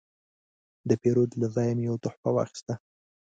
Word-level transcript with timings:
د 0.89 0.91
پیرود 1.01 1.31
له 1.41 1.47
ځایه 1.55 1.73
مې 1.77 1.83
یو 1.89 2.01
تحفه 2.03 2.29
واخیسته. 2.33 2.73